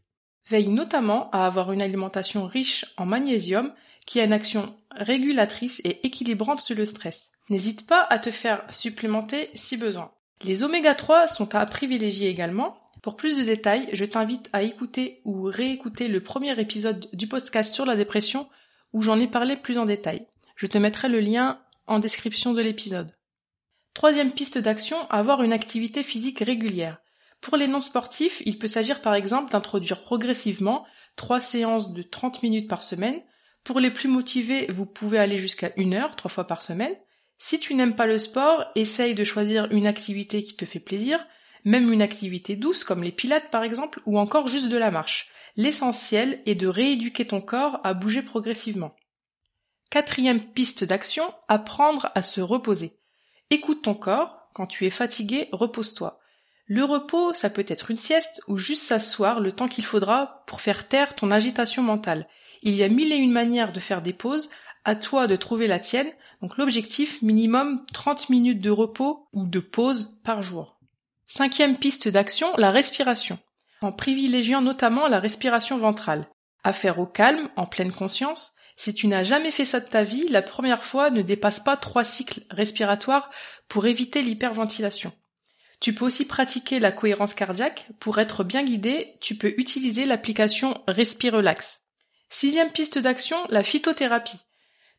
Veille 0.49 0.69
notamment 0.69 1.31
à 1.31 1.47
avoir 1.47 1.73
une 1.73 1.83
alimentation 1.83 2.47
riche 2.47 2.87
en 2.97 3.05
magnésium 3.05 3.73
qui 4.07 4.21
a 4.21 4.25
une 4.25 4.33
action 4.33 4.75
régulatrice 4.93 5.81
et 5.85 6.07
équilibrante 6.07 6.61
sur 6.61 6.77
le 6.77 6.87
stress. 6.87 7.29
N'hésite 7.51 7.87
pas 7.87 8.07
à 8.09 8.19
te 8.19 8.31
faire 8.31 8.65
supplémenter 8.71 9.51
si 9.55 9.77
besoin. 9.77 10.13
Les 10.43 10.63
oméga 10.63 10.95
3 10.95 11.29
sont 11.29 11.55
à 11.55 11.65
privilégier 11.67 12.29
également. 12.29 12.77
Pour 13.03 13.17
plus 13.17 13.37
de 13.37 13.43
détails, 13.43 13.89
je 13.93 14.05
t'invite 14.05 14.49
à 14.53 14.63
écouter 14.63 15.21
ou 15.25 15.43
réécouter 15.45 16.09
le 16.09 16.23
premier 16.23 16.59
épisode 16.61 17.09
du 17.13 17.27
podcast 17.27 17.75
sur 17.75 17.87
la 17.87 17.97
dépression 17.97 18.49
où 18.93 19.03
j'en 19.03 19.21
ai 19.21 19.29
parlé 19.29 19.57
plus 19.57 19.79
en 19.79 19.85
détail. 19.85 20.27
Je 20.57 20.67
te 20.67 20.79
mettrai 20.79 21.09
le 21.09 21.21
lien 21.21 21.61
en 21.87 21.99
description 21.99 22.53
de 22.53 22.63
l'épisode. 22.63 23.16
Troisième 23.97 24.33
piste 24.33 24.59
d'action, 24.59 24.99
avoir 25.09 25.43
une 25.43 25.55
activité 25.55 26.03
physique 26.03 26.41
régulière. 26.41 26.99
Pour 27.41 27.57
les 27.57 27.67
non-sportifs, 27.67 28.43
il 28.45 28.59
peut 28.59 28.67
s'agir 28.67 29.01
par 29.01 29.15
exemple 29.15 29.51
d'introduire 29.51 30.03
progressivement 30.03 30.85
trois 31.17 31.41
séances 31.41 31.95
de 31.95 32.03
30 32.03 32.43
minutes 32.43 32.69
par 32.69 32.85
semaine. 32.85 33.23
Pour 33.65 33.81
les 33.81 33.91
plus 33.91 34.11
motivés, 34.11 34.67
vous 34.69 34.85
pouvez 34.85 35.17
aller 35.17 35.39
jusqu'à 35.39 35.73
une 35.79 35.95
heure, 35.95 36.15
trois 36.15 36.31
fois 36.31 36.47
par 36.47 36.61
semaine. 36.61 36.95
Si 37.39 37.59
tu 37.59 37.75
n'aimes 37.75 37.97
pas 37.97 38.07
le 38.07 38.19
sport, 38.19 38.67
essaye 38.75 39.15
de 39.15 39.25
choisir 39.25 39.67
une 39.73 39.87
activité 39.87 40.45
qui 40.45 40.57
te 40.57 40.67
fait 40.67 40.79
plaisir, 40.79 41.27
même 41.65 41.91
une 41.91 42.03
activité 42.03 42.55
douce 42.55 42.85
comme 42.85 43.03
les 43.03 43.13
pilates 43.13 43.51
par 43.51 43.63
exemple, 43.63 44.03
ou 44.05 44.19
encore 44.19 44.49
juste 44.49 44.69
de 44.69 44.77
la 44.77 44.91
marche. 44.91 45.31
L'essentiel 45.57 46.43
est 46.45 46.55
de 46.55 46.69
rééduquer 46.69 47.27
ton 47.27 47.41
corps 47.41 47.81
à 47.83 47.95
bouger 47.95 48.21
progressivement. 48.21 48.95
Quatrième 49.89 50.45
piste 50.53 50.85
d'action, 50.85 51.33
apprendre 51.49 52.11
à 52.15 52.21
se 52.21 52.43
reposer. 52.43 52.96
Écoute 53.51 53.83
ton 53.83 53.95
corps, 53.95 54.49
quand 54.55 54.67
tu 54.67 54.87
es 54.87 54.91
fatigué, 54.91 55.49
repose-toi. 55.53 56.19
Le 56.67 56.83
repos, 56.83 57.33
ça 57.33 57.49
peut 57.49 57.65
être 57.69 57.93
une 57.93 57.99
sieste 57.99 58.41
ou 58.49 58.59
juste 58.59 58.83
s'asseoir 58.83 59.39
le 59.39 59.53
temps 59.53 59.69
qu'il 59.69 59.85
faudra 59.85 60.43
pour 60.49 60.61
faire 60.61 60.89
taire 60.89 61.15
ton 61.15 61.31
agitation 61.31 61.83
mentale. 61.83 62.27
Il 62.63 62.75
y 62.75 62.83
a 62.83 62.89
mille 62.89 63.13
et 63.13 63.17
une 63.17 63.31
manières 63.31 63.71
de 63.71 63.79
faire 63.79 64.03
des 64.03 64.13
pauses, 64.13 64.51
à 64.85 64.97
toi 64.97 65.29
de 65.29 65.37
trouver 65.37 65.69
la 65.69 65.79
tienne, 65.79 66.11
donc 66.43 66.57
l'objectif 66.57 67.23
minimum 67.23 67.87
30 67.93 68.31
minutes 68.31 68.61
de 68.61 68.71
repos 68.71 69.29
ou 69.33 69.47
de 69.47 69.61
pause 69.61 70.17
par 70.25 70.43
jour. 70.43 70.81
Cinquième 71.29 71.77
piste 71.77 72.09
d'action, 72.09 72.49
la 72.57 72.73
respiration, 72.73 73.39
en 73.81 73.93
privilégiant 73.93 74.61
notamment 74.61 75.07
la 75.07 75.21
respiration 75.21 75.79
ventrale. 75.79 76.27
À 76.65 76.73
faire 76.73 76.99
au 76.99 77.07
calme, 77.07 77.49
en 77.55 77.67
pleine 77.67 77.93
conscience. 77.93 78.56
Si 78.77 78.95
tu 78.95 79.07
n'as 79.07 79.25
jamais 79.25 79.51
fait 79.51 79.65
ça 79.65 79.81
de 79.81 79.89
ta 79.89 80.05
vie, 80.05 80.29
la 80.29 80.43
première 80.43 80.85
fois 80.85 81.11
ne 81.11 81.23
dépasse 81.23 81.61
pas 81.61 81.77
trois 81.77 82.05
cycles 82.05 82.43
respiratoires 82.51 83.31
pour 83.69 83.87
éviter 83.87 84.23
l'hyperventilation. 84.23 85.13
Tu 85.81 85.95
peux 85.95 86.05
aussi 86.05 86.27
pratiquer 86.27 86.79
la 86.79 86.93
cohérence 86.93 87.35
cardiaque. 87.35 87.87
Pour 88.01 88.19
être 88.19 88.45
bien 88.45 88.65
guidé, 88.65 89.15
tu 89.21 89.37
peux 89.37 89.55
utiliser 89.59 90.07
l'application 90.07 90.83
Respirelax. 90.89 91.81
Sixième 92.29 92.71
piste 92.71 92.99
d'action, 92.99 93.37
la 93.51 93.63
phytothérapie. 93.63 94.41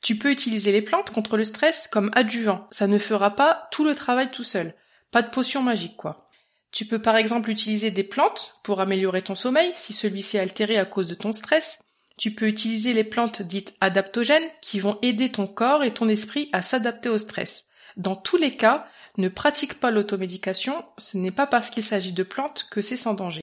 Tu 0.02 0.18
peux 0.18 0.32
utiliser 0.32 0.72
les 0.72 0.82
plantes 0.82 1.12
contre 1.12 1.38
le 1.38 1.44
stress 1.44 1.88
comme 1.88 2.12
adjuvant. 2.14 2.68
Ça 2.72 2.88
ne 2.88 3.00
fera 3.00 3.36
pas 3.36 3.68
tout 3.72 3.84
le 3.84 3.96
travail 3.96 4.30
tout 4.32 4.44
seul. 4.44 4.76
Pas 5.12 5.24
de 5.24 5.30
potion 5.30 5.64
magique, 5.64 5.98
quoi. 5.98 6.30
Tu 6.72 6.86
peux 6.86 7.02
par 7.02 7.16
exemple 7.16 7.50
utiliser 7.50 7.92
des 7.92 8.04
plantes 8.04 8.56
pour 8.64 8.80
améliorer 8.80 9.24
ton 9.24 9.36
sommeil 9.36 9.72
si 9.76 9.94
celui-ci 9.94 10.38
est 10.38 10.42
altéré 10.42 10.78
à 10.78 10.86
cause 10.86 11.08
de 11.08 11.16
ton 11.16 11.34
stress. 11.34 11.80
Tu 12.18 12.34
peux 12.34 12.48
utiliser 12.48 12.94
les 12.94 13.04
plantes 13.04 13.44
dites 13.44 13.76
adaptogènes 13.80 14.50
qui 14.62 14.80
vont 14.80 14.98
aider 15.04 15.32
ton 15.32 15.48
corps 15.48 15.84
et 15.84 15.94
ton 15.94 16.10
esprit 16.10 16.50
à 16.52 16.64
s'adapter 16.64 17.10
au 17.10 17.18
stress. 17.18 17.66
Dans 17.96 18.16
tous 18.16 18.38
les 18.38 18.58
cas, 18.58 18.88
ne 19.18 19.30
pratique 19.30 19.80
pas 19.80 19.92
l'automédication, 19.92 20.84
ce 20.98 21.18
n'est 21.18 21.32
pas 21.32 21.48
parce 21.48 21.70
qu'il 21.70 21.84
s'agit 21.84 22.14
de 22.14 22.24
plantes 22.24 22.68
que 22.72 22.82
c'est 22.82 22.98
sans 22.98 23.14
danger. 23.14 23.42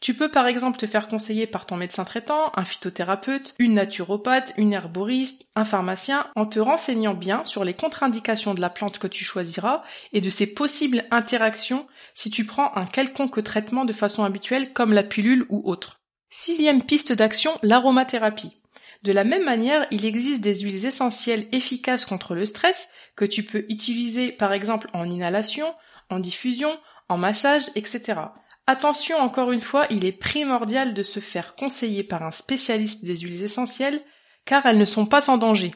Tu 0.00 0.14
peux 0.14 0.30
par 0.30 0.46
exemple 0.46 0.78
te 0.78 0.86
faire 0.86 1.08
conseiller 1.08 1.46
par 1.46 1.66
ton 1.66 1.76
médecin 1.76 2.04
traitant, 2.04 2.52
un 2.54 2.64
phytothérapeute, 2.64 3.54
une 3.58 3.74
naturopathe, 3.74 4.54
une 4.56 4.72
herboriste, 4.72 5.46
un 5.56 5.64
pharmacien, 5.64 6.30
en 6.36 6.46
te 6.46 6.60
renseignant 6.60 7.14
bien 7.14 7.44
sur 7.44 7.64
les 7.64 7.74
contre-indications 7.74 8.54
de 8.54 8.60
la 8.60 8.70
plante 8.70 9.00
que 9.00 9.08
tu 9.08 9.24
choisiras 9.24 9.82
et 10.12 10.20
de 10.20 10.30
ses 10.30 10.46
possibles 10.46 11.04
interactions 11.10 11.88
si 12.14 12.30
tu 12.30 12.46
prends 12.46 12.74
un 12.76 12.86
quelconque 12.86 13.42
traitement 13.42 13.84
de 13.84 13.92
façon 13.92 14.22
habituelle 14.22 14.72
comme 14.72 14.92
la 14.92 15.02
pilule 15.02 15.46
ou 15.48 15.68
autre. 15.68 15.97
Sixième 16.30 16.82
piste 16.82 17.12
d'action, 17.12 17.58
l'aromathérapie. 17.62 18.60
De 19.02 19.12
la 19.12 19.24
même 19.24 19.44
manière, 19.44 19.86
il 19.90 20.04
existe 20.04 20.40
des 20.40 20.60
huiles 20.60 20.84
essentielles 20.84 21.46
efficaces 21.52 22.04
contre 22.04 22.34
le 22.34 22.44
stress 22.44 22.88
que 23.16 23.24
tu 23.24 23.44
peux 23.44 23.64
utiliser 23.68 24.32
par 24.32 24.52
exemple 24.52 24.88
en 24.92 25.08
inhalation, 25.08 25.72
en 26.10 26.18
diffusion, 26.18 26.76
en 27.08 27.16
massage, 27.16 27.70
etc. 27.76 28.20
Attention 28.66 29.16
encore 29.16 29.52
une 29.52 29.62
fois, 29.62 29.86
il 29.90 30.04
est 30.04 30.12
primordial 30.12 30.92
de 30.92 31.02
se 31.02 31.20
faire 31.20 31.54
conseiller 31.54 32.02
par 32.02 32.22
un 32.22 32.32
spécialiste 32.32 33.04
des 33.04 33.16
huiles 33.16 33.42
essentielles 33.42 34.02
car 34.44 34.66
elles 34.66 34.78
ne 34.78 34.84
sont 34.84 35.06
pas 35.06 35.20
sans 35.20 35.38
danger. 35.38 35.72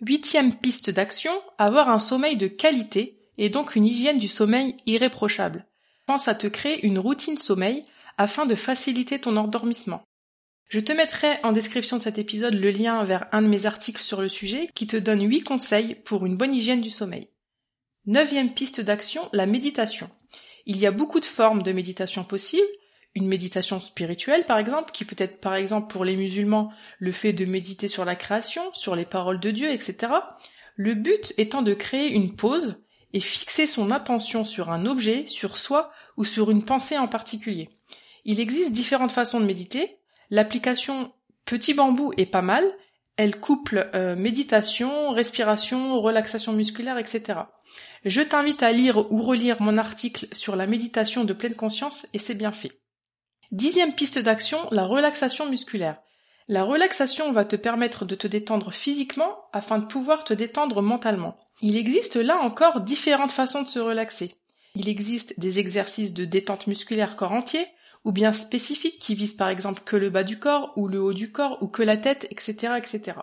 Huitième 0.00 0.56
piste 0.56 0.90
d'action, 0.90 1.32
avoir 1.58 1.88
un 1.88 1.98
sommeil 1.98 2.36
de 2.36 2.46
qualité 2.46 3.18
et 3.38 3.48
donc 3.48 3.74
une 3.74 3.86
hygiène 3.86 4.18
du 4.18 4.28
sommeil 4.28 4.76
irréprochable. 4.86 5.66
Pense 6.06 6.28
à 6.28 6.34
te 6.34 6.46
créer 6.46 6.86
une 6.86 6.98
routine 6.98 7.38
sommeil 7.38 7.84
afin 8.20 8.44
de 8.44 8.54
faciliter 8.54 9.18
ton 9.18 9.38
endormissement. 9.38 10.02
Je 10.68 10.78
te 10.78 10.92
mettrai 10.92 11.38
en 11.42 11.52
description 11.52 11.96
de 11.96 12.02
cet 12.02 12.18
épisode 12.18 12.52
le 12.52 12.70
lien 12.70 13.02
vers 13.02 13.26
un 13.32 13.40
de 13.40 13.48
mes 13.48 13.64
articles 13.64 14.02
sur 14.02 14.20
le 14.20 14.28
sujet 14.28 14.68
qui 14.74 14.86
te 14.86 14.98
donne 14.98 15.26
8 15.26 15.42
conseils 15.42 15.94
pour 15.94 16.26
une 16.26 16.36
bonne 16.36 16.54
hygiène 16.54 16.82
du 16.82 16.90
sommeil. 16.90 17.30
Neuvième 18.04 18.52
piste 18.52 18.82
d'action, 18.82 19.30
la 19.32 19.46
méditation. 19.46 20.10
Il 20.66 20.76
y 20.76 20.84
a 20.84 20.90
beaucoup 20.90 21.18
de 21.18 21.24
formes 21.24 21.62
de 21.62 21.72
méditation 21.72 22.22
possibles. 22.22 22.66
Une 23.14 23.26
méditation 23.26 23.80
spirituelle, 23.80 24.44
par 24.44 24.58
exemple, 24.58 24.92
qui 24.92 25.06
peut 25.06 25.16
être, 25.18 25.40
par 25.40 25.54
exemple, 25.54 25.90
pour 25.90 26.04
les 26.04 26.16
musulmans, 26.16 26.70
le 26.98 27.12
fait 27.12 27.32
de 27.32 27.46
méditer 27.46 27.88
sur 27.88 28.04
la 28.04 28.16
création, 28.16 28.62
sur 28.74 28.96
les 28.96 29.06
paroles 29.06 29.40
de 29.40 29.50
Dieu, 29.50 29.70
etc. 29.70 30.12
Le 30.76 30.92
but 30.92 31.32
étant 31.38 31.62
de 31.62 31.72
créer 31.72 32.12
une 32.12 32.36
pause 32.36 32.76
et 33.14 33.20
fixer 33.20 33.66
son 33.66 33.90
attention 33.90 34.44
sur 34.44 34.68
un 34.68 34.84
objet, 34.84 35.26
sur 35.26 35.56
soi 35.56 35.90
ou 36.18 36.26
sur 36.26 36.50
une 36.50 36.66
pensée 36.66 36.98
en 36.98 37.08
particulier. 37.08 37.70
Il 38.24 38.40
existe 38.40 38.72
différentes 38.72 39.12
façons 39.12 39.40
de 39.40 39.46
méditer. 39.46 39.98
L'application 40.30 41.12
Petit 41.44 41.74
Bambou 41.74 42.12
est 42.16 42.26
pas 42.26 42.42
mal. 42.42 42.64
Elle 43.16 43.40
couple 43.40 43.90
euh, 43.94 44.16
méditation, 44.16 45.10
respiration, 45.10 46.00
relaxation 46.00 46.52
musculaire, 46.52 46.98
etc. 46.98 47.40
Je 48.04 48.22
t'invite 48.22 48.62
à 48.62 48.72
lire 48.72 49.12
ou 49.12 49.22
relire 49.22 49.60
mon 49.60 49.76
article 49.76 50.26
sur 50.32 50.56
la 50.56 50.66
méditation 50.66 51.24
de 51.24 51.32
pleine 51.32 51.54
conscience 51.54 52.06
et 52.14 52.18
c'est 52.18 52.34
bien 52.34 52.52
fait. 52.52 52.80
Dixième 53.52 53.94
piste 53.94 54.18
d'action, 54.18 54.58
la 54.70 54.84
relaxation 54.84 55.50
musculaire. 55.50 56.00
La 56.48 56.64
relaxation 56.64 57.32
va 57.32 57.44
te 57.44 57.56
permettre 57.56 58.04
de 58.04 58.14
te 58.14 58.26
détendre 58.26 58.72
physiquement 58.72 59.36
afin 59.52 59.78
de 59.78 59.86
pouvoir 59.86 60.24
te 60.24 60.32
détendre 60.32 60.82
mentalement. 60.82 61.36
Il 61.60 61.76
existe 61.76 62.16
là 62.16 62.38
encore 62.38 62.80
différentes 62.80 63.32
façons 63.32 63.62
de 63.62 63.68
se 63.68 63.78
relaxer. 63.78 64.34
Il 64.74 64.88
existe 64.88 65.38
des 65.38 65.58
exercices 65.58 66.14
de 66.14 66.24
détente 66.24 66.66
musculaire 66.66 67.16
corps 67.16 67.32
entier, 67.32 67.66
ou 68.04 68.12
bien 68.12 68.32
spécifiques 68.32 68.98
qui 68.98 69.14
visent 69.14 69.34
par 69.34 69.48
exemple 69.48 69.82
que 69.84 69.96
le 69.96 70.10
bas 70.10 70.24
du 70.24 70.38
corps 70.38 70.72
ou 70.76 70.88
le 70.88 71.00
haut 71.00 71.12
du 71.12 71.32
corps 71.32 71.62
ou 71.62 71.68
que 71.68 71.82
la 71.82 71.96
tête, 71.96 72.26
etc., 72.30 72.74
etc. 72.78 73.18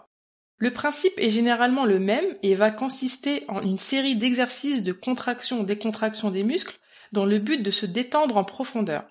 Le 0.57 0.71
principe 0.71 1.13
est 1.17 1.29
généralement 1.29 1.85
le 1.85 1.99
même 1.99 2.35
et 2.41 2.55
va 2.55 2.71
consister 2.71 3.45
en 3.47 3.61
une 3.61 3.77
série 3.77 4.15
d'exercices 4.15 4.83
de 4.83 4.91
contraction-décontraction 4.91 6.31
des 6.31 6.43
muscles 6.43 6.79
dans 7.11 7.25
le 7.25 7.37
but 7.37 7.61
de 7.61 7.71
se 7.71 7.85
détendre 7.85 8.37
en 8.37 8.43
profondeur. 8.43 9.05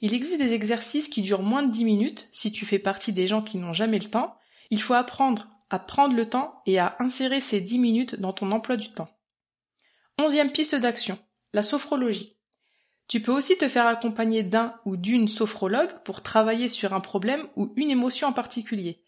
Il 0.00 0.14
existe 0.14 0.38
des 0.38 0.52
exercices 0.52 1.08
qui 1.08 1.22
durent 1.22 1.42
moins 1.42 1.62
de 1.62 1.72
10 1.72 1.84
minutes 1.84 2.28
si 2.32 2.52
tu 2.52 2.66
fais 2.66 2.78
partie 2.78 3.12
des 3.12 3.26
gens 3.26 3.42
qui 3.42 3.56
n'ont 3.56 3.72
jamais 3.72 3.98
le 3.98 4.10
temps. 4.10 4.36
Il 4.70 4.80
faut 4.80 4.94
apprendre 4.94 5.48
à 5.70 5.78
prendre 5.78 6.14
le 6.14 6.28
temps 6.28 6.62
et 6.66 6.78
à 6.78 6.96
insérer 6.98 7.40
ces 7.40 7.60
10 7.60 7.78
minutes 7.78 8.20
dans 8.20 8.32
ton 8.32 8.52
emploi 8.52 8.76
du 8.76 8.90
temps. 8.90 9.08
Onzième 10.18 10.52
piste 10.52 10.74
d'action, 10.74 11.18
la 11.52 11.62
sophrologie. 11.62 12.36
Tu 13.08 13.20
peux 13.20 13.32
aussi 13.32 13.58
te 13.58 13.68
faire 13.68 13.86
accompagner 13.86 14.42
d'un 14.42 14.74
ou 14.84 14.96
d'une 14.96 15.28
sophrologue 15.28 15.94
pour 16.04 16.22
travailler 16.22 16.68
sur 16.68 16.94
un 16.94 17.00
problème 17.00 17.46
ou 17.56 17.72
une 17.76 17.90
émotion 17.90 18.28
en 18.28 18.32
particulier. 18.32 19.02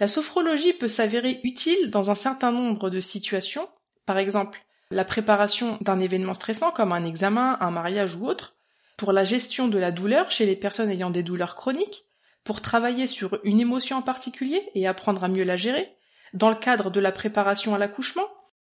La 0.00 0.08
sophrologie 0.08 0.72
peut 0.72 0.88
s'avérer 0.88 1.40
utile 1.44 1.90
dans 1.90 2.10
un 2.10 2.14
certain 2.14 2.52
nombre 2.52 2.90
de 2.90 3.00
situations, 3.00 3.68
par 4.06 4.18
exemple 4.18 4.64
la 4.90 5.04
préparation 5.04 5.78
d'un 5.80 6.00
événement 6.00 6.34
stressant 6.34 6.72
comme 6.72 6.92
un 6.92 7.04
examen, 7.04 7.56
un 7.60 7.70
mariage 7.70 8.16
ou 8.16 8.26
autre, 8.26 8.56
pour 8.96 9.12
la 9.12 9.24
gestion 9.24 9.68
de 9.68 9.78
la 9.78 9.92
douleur 9.92 10.30
chez 10.30 10.46
les 10.46 10.56
personnes 10.56 10.90
ayant 10.90 11.10
des 11.10 11.22
douleurs 11.22 11.54
chroniques, 11.54 12.04
pour 12.42 12.60
travailler 12.60 13.06
sur 13.06 13.38
une 13.44 13.60
émotion 13.60 13.98
en 13.98 14.02
particulier 14.02 14.68
et 14.74 14.86
apprendre 14.88 15.22
à 15.22 15.28
mieux 15.28 15.44
la 15.44 15.56
gérer, 15.56 15.94
dans 16.32 16.50
le 16.50 16.56
cadre 16.56 16.90
de 16.90 17.00
la 17.00 17.12
préparation 17.12 17.74
à 17.74 17.78
l'accouchement. 17.78 18.26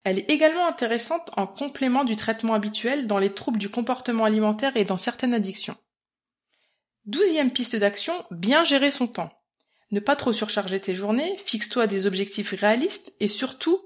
Elle 0.05 0.19
est 0.19 0.29
également 0.29 0.67
intéressante 0.67 1.31
en 1.35 1.47
complément 1.47 2.03
du 2.03 2.15
traitement 2.15 2.53
habituel 2.53 3.07
dans 3.07 3.17
les 3.17 3.33
troubles 3.33 3.57
du 3.57 3.69
comportement 3.69 4.23
alimentaire 4.23 4.77
et 4.77 4.85
dans 4.85 4.97
certaines 4.97 5.33
addictions. 5.33 5.75
Douzième 7.05 7.49
piste 7.49 7.75
d'action, 7.75 8.13
bien 8.29 8.63
gérer 8.63 8.91
son 8.91 9.07
temps. 9.07 9.31
Ne 9.89 9.99
pas 9.99 10.15
trop 10.15 10.31
surcharger 10.31 10.79
tes 10.79 10.93
journées, 10.93 11.35
fixe-toi 11.45 11.87
des 11.87 12.05
objectifs 12.05 12.51
réalistes 12.51 13.15
et 13.19 13.27
surtout, 13.27 13.81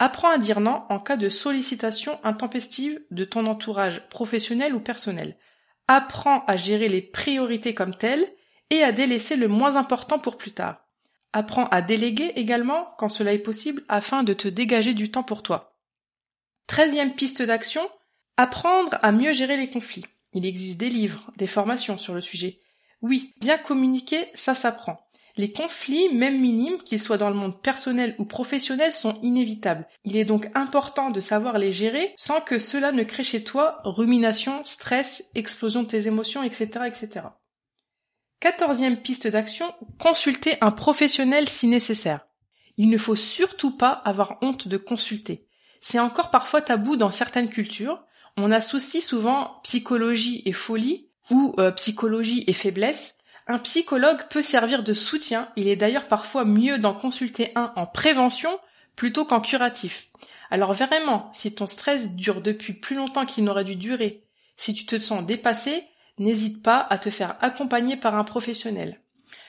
apprends 0.00 0.30
à 0.30 0.38
dire 0.38 0.58
non 0.58 0.82
en 0.88 0.98
cas 0.98 1.16
de 1.16 1.28
sollicitation 1.28 2.18
intempestive 2.24 3.00
de 3.12 3.24
ton 3.24 3.46
entourage 3.46 4.08
professionnel 4.08 4.74
ou 4.74 4.80
personnel. 4.80 5.38
Apprends 5.86 6.44
à 6.46 6.56
gérer 6.56 6.88
les 6.88 7.02
priorités 7.02 7.74
comme 7.74 7.96
telles 7.96 8.28
et 8.70 8.82
à 8.82 8.90
délaisser 8.90 9.36
le 9.36 9.46
moins 9.46 9.76
important 9.76 10.18
pour 10.18 10.36
plus 10.36 10.52
tard. 10.52 10.89
Apprends 11.32 11.66
à 11.66 11.80
déléguer 11.80 12.32
également 12.36 12.94
quand 12.98 13.08
cela 13.08 13.32
est 13.32 13.38
possible 13.38 13.84
afin 13.88 14.22
de 14.22 14.32
te 14.32 14.48
dégager 14.48 14.94
du 14.94 15.10
temps 15.10 15.22
pour 15.22 15.42
toi. 15.42 15.76
Treizième 16.66 17.14
piste 17.14 17.42
d'action, 17.42 17.82
apprendre 18.36 18.98
à 19.02 19.12
mieux 19.12 19.32
gérer 19.32 19.56
les 19.56 19.70
conflits. 19.70 20.06
Il 20.32 20.46
existe 20.46 20.78
des 20.78 20.88
livres, 20.88 21.30
des 21.36 21.46
formations 21.46 21.98
sur 21.98 22.14
le 22.14 22.20
sujet. 22.20 22.60
Oui, 23.02 23.34
bien 23.40 23.58
communiquer, 23.58 24.28
ça 24.34 24.54
s'apprend. 24.54 25.00
Les 25.36 25.52
conflits, 25.52 26.12
même 26.12 26.40
minimes, 26.40 26.78
qu'ils 26.78 27.00
soient 27.00 27.16
dans 27.16 27.30
le 27.30 27.36
monde 27.36 27.62
personnel 27.62 28.14
ou 28.18 28.24
professionnel, 28.24 28.92
sont 28.92 29.18
inévitables. 29.22 29.86
Il 30.04 30.16
est 30.16 30.24
donc 30.24 30.50
important 30.54 31.10
de 31.10 31.20
savoir 31.20 31.58
les 31.58 31.72
gérer 31.72 32.12
sans 32.16 32.40
que 32.40 32.58
cela 32.58 32.92
ne 32.92 33.04
crée 33.04 33.24
chez 33.24 33.44
toi 33.44 33.80
rumination, 33.84 34.64
stress, 34.64 35.24
explosion 35.34 35.82
de 35.82 35.88
tes 35.88 36.08
émotions, 36.08 36.42
etc., 36.42 36.68
etc. 36.86 37.26
Quatorzième 38.40 38.96
piste 38.96 39.26
d'action, 39.26 39.72
consulter 39.98 40.56
un 40.60 40.70
professionnel 40.70 41.48
si 41.48 41.66
nécessaire. 41.66 42.26
Il 42.76 42.88
ne 42.88 42.98
faut 42.98 43.16
surtout 43.16 43.76
pas 43.76 43.90
avoir 43.90 44.38
honte 44.42 44.66
de 44.66 44.76
consulter. 44.76 45.46
C'est 45.80 45.98
encore 45.98 46.30
parfois 46.30 46.62
tabou 46.62 46.96
dans 46.96 47.10
certaines 47.10 47.50
cultures. 47.50 48.02
On 48.36 48.50
associe 48.50 49.04
souvent 49.04 49.60
psychologie 49.62 50.42
et 50.46 50.52
folie 50.52 51.08
ou 51.30 51.54
euh, 51.58 51.70
psychologie 51.72 52.44
et 52.46 52.52
faiblesse, 52.52 53.16
un 53.46 53.58
psychologue 53.58 54.28
peut 54.28 54.42
servir 54.42 54.84
de 54.84 54.94
soutien, 54.94 55.48
il 55.56 55.66
est 55.66 55.74
d'ailleurs 55.74 56.06
parfois 56.06 56.44
mieux 56.44 56.78
d'en 56.78 56.94
consulter 56.94 57.50
un 57.56 57.72
en 57.74 57.84
prévention 57.84 58.50
plutôt 58.94 59.24
qu'en 59.24 59.40
curatif. 59.40 60.06
Alors 60.50 60.72
vraiment, 60.72 61.32
si 61.32 61.52
ton 61.52 61.66
stress 61.66 62.14
dure 62.14 62.42
depuis 62.42 62.74
plus 62.74 62.94
longtemps 62.94 63.26
qu'il 63.26 63.42
n'aurait 63.42 63.64
dû 63.64 63.74
durer, 63.74 64.24
si 64.56 64.72
tu 64.72 64.86
te 64.86 65.00
sens 65.00 65.26
dépassé, 65.26 65.84
n'hésite 66.20 66.62
pas 66.62 66.86
à 66.88 66.98
te 66.98 67.10
faire 67.10 67.36
accompagner 67.40 67.96
par 67.96 68.14
un 68.14 68.22
professionnel. 68.22 69.00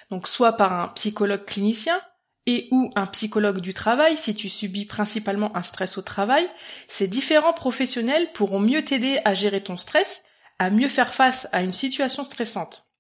Donc 0.09 0.27
soit 0.27 0.53
par 0.53 0.73
un 0.73 0.87
psychologue 0.89 1.45
clinicien 1.45 1.99
et 2.47 2.67
ou 2.71 2.91
un 2.95 3.05
psychologue 3.05 3.59
du 3.59 3.75
travail 3.75 4.17
si 4.17 4.33
tu 4.33 4.49
subis 4.49 4.85
principalement 4.85 5.55
un 5.55 5.61
stress 5.61 5.99
au 5.99 6.01
travail, 6.01 6.49
ces 6.87 7.07
différents 7.07 7.53
professionnels 7.53 8.31
pourront 8.33 8.59
mieux 8.59 8.83
t'aider 8.83 9.19
à 9.25 9.35
gérer 9.35 9.61
ton 9.61 9.77
stress, 9.77 10.23
à 10.57 10.71
mieux 10.71 10.89
faire 10.89 11.13
face 11.13 11.47
à 11.51 11.61
une 11.61 11.73
situation 11.73 12.23
stressante 12.23 12.90